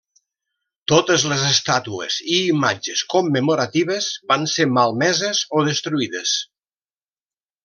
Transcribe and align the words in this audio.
Totes 0.91 1.25
les 1.31 1.43
estàtues 1.49 2.17
i 2.37 2.39
imatges 2.53 3.03
commemoratives 3.15 4.09
van 4.33 4.49
ser 4.55 4.67
malmeses 4.79 5.43
o 5.61 5.67
destruïdes. 5.69 6.35